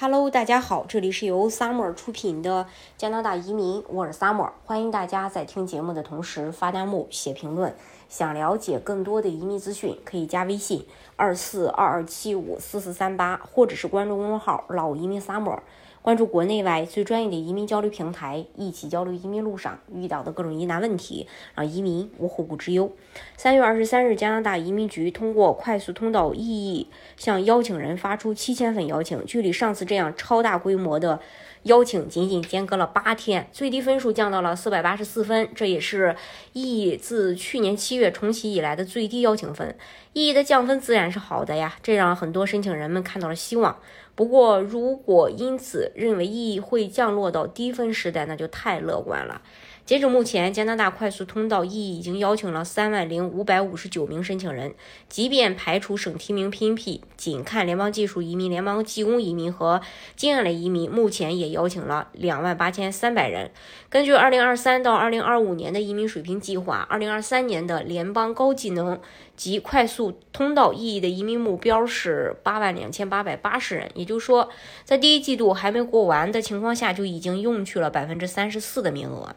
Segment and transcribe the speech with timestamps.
[0.00, 7.74] Hello，大家好，这里是由 Summer 出品的加拿大移民，我是 Summer，欢迎大家在听节目的同时发弹幕、写评论。
[8.08, 10.84] 想了解更多的移民资讯，可以加微信
[11.16, 15.58] 二四二二七五四四三八，或者是关注公众号“老移民 Summer”。
[16.00, 22.90] 关注国内外最专业的移民交流平台，一起交流移民路上遇到的各种疑难问题，让移民无后顾之忧。
[23.36, 26.86] 三月二十三日，加拿大移民局通过快速通道 EE
[27.16, 31.20] 向邀请人发出七千份邀请，距离上次这样超大规模的
[31.64, 36.16] 邀请仅仅间隔了八天，最低分数降到了四百八十四分，这也是
[36.54, 39.76] EE 自去年七月重启以来的最低邀请分。
[40.12, 43.78] 意义的降分自然是好的呀，这让很多申请人们看到了希望。
[44.14, 49.40] 不过，如果因此认为意义会降落到低分时代，那就太乐观了。
[49.88, 54.74] 截止目前，加拿大快速通道意义已经邀请了三万零五百五十九名申请人。
[55.08, 59.80] 即便排除省提名 PNP，，仅看联邦技术移民、联邦技工移民和
[60.14, 63.50] 经验类移民，目前也邀请了两万八千三百人。
[63.88, 69.00] 根据二零二三到二零二五年的移民水平计划，二零二三年的联邦高技能
[69.36, 73.90] 及快速通道意义的移民目标是八万两千八百八十人。
[73.94, 74.50] 也就是说，
[74.84, 79.34] 在第一季度还没过完的情况下，就已经用去了百分之三十四的名额。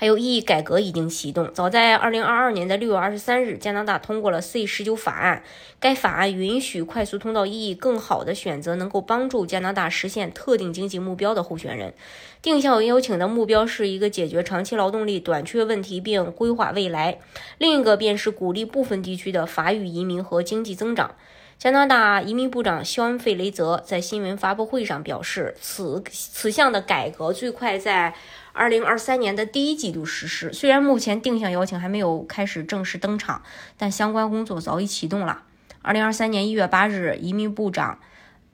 [0.00, 1.52] 还有意义改革已经启动。
[1.52, 5.42] 早在二零二二年的六月二十三日，加拿大通过了 C 十九法案。
[5.78, 11.92] 该法案允许快速通道意义更好的选择能够帮助加拿大实现特定经济目标的候选人。
[12.40, 17.18] 定向邀请的目标是一个解决长期劳动力短缺问题并规划未来，
[17.58, 21.14] 另一个便是鼓励部分地区的法语移民和经济增长。
[21.60, 28.14] 加拿大移民部长肖恩·费雷泽在新闻发布会上表示，此此项的改革最快在。
[28.52, 33.42] 二零二三年的第一季度实施，虽然目前定向邀请还没有开始正式登场，
[33.76, 35.42] 但相关工作早已启动了。
[35.82, 37.98] 二零二三年一月八日，移民部长，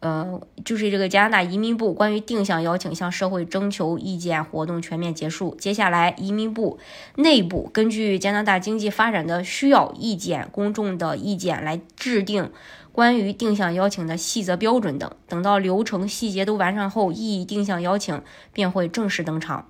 [0.07, 5.57] 呃，就是这个加拿大移民部关于定向邀请向社会征求意见活动全面结束。
[5.59, 6.79] 接下来，移民部
[7.17, 12.53] 内部根据加拿大经济发展的需要、意见、公众的意见来制定
[12.93, 15.11] 关于定向邀请的细则标准等。
[15.27, 19.67] 等到流程细节都完善后，意义定向邀请便会正式登场。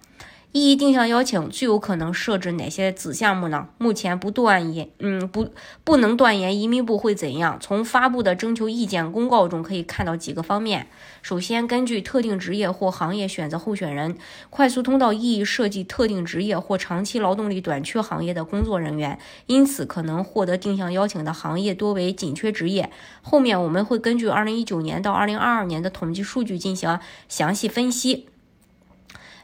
[0.57, 3.69] 意义定向邀请最有可能设置哪些子项目呢？
[3.77, 5.51] 目前不断言，嗯，不，
[5.85, 7.59] 不能断言移民部会怎样。
[7.61, 10.87] 从发布的征求意见公告中可以看到几个方面。
[11.21, 14.17] 首先，根据特定职业或行业选择候选人，
[14.49, 22.91] 快速通道意义设计特定职业或长期劳动力短缺行业的工作人员，因此可能获得定向邀请的行业多为紧缺职业。
[23.21, 28.29] 后面我们会根据2019年到2022年的统计数据进行详细分析。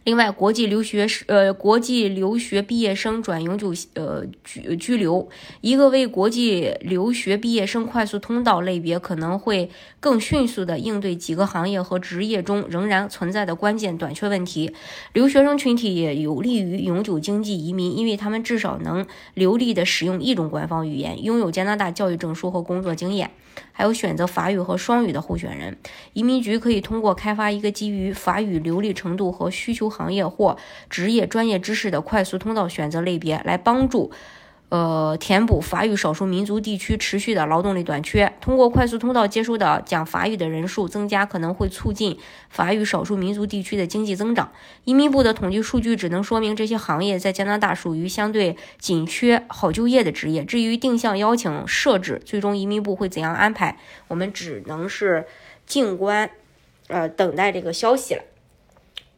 [0.04, 5.28] 另外，国际留学是呃，国际留学毕业生转永久呃居居留，
[5.60, 9.70] 一个为国际留学毕业生快速通道类别可能会
[10.00, 14.72] 更迅速的应对几个行业和职业中仍然存在的关键短缺问题。
[15.12, 23.30] 留学生群体也有利于永久经济移民，因为他们至少能流利的使用一种官方语言，拥有加拿大教育证书和工作经验。
[23.70, 25.76] 还有选择法语和双语的候选人，
[26.14, 30.56] 移民局可以通过开发一个基于法语流利程度和需求行业或
[30.90, 34.10] 职业专业知识的快速通道选择类别，来帮助。
[34.70, 38.32] 呃，填补法语少数民族地区持续的劳动力短缺。
[38.40, 44.50] 通过快速通道接收的讲法语的人数增加，可能会促进法语少数民族地区的经济增长。
[44.84, 50.42] 移民部的统计数据只能说明这些行业在加拿大属于相对紧缺、好就业的职业。
[50.42, 53.76] 至于定向邀请设置，最终移民部会怎样安排，
[54.08, 55.26] 我们只能是
[55.66, 56.30] 静观，
[56.88, 58.22] 呃，等待这个消息了。